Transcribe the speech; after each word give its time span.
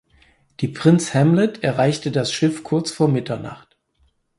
Die 0.61 0.67
"Prinz 0.67 1.13
Hamlet" 1.13 1.63
erreichte 1.63 2.09
das 2.09 2.33
Schiff 2.33 2.63
kurz 2.63 2.89
vor 2.89 3.07
Mitternacht. 3.07 3.77